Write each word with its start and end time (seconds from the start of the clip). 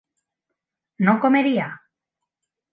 ¿no 1.05 1.13
comería? 1.23 1.67